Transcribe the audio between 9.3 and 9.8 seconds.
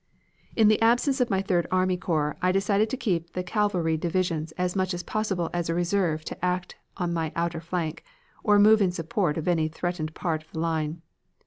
of any